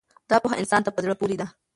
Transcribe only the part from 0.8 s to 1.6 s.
ته په زړه پورې ده.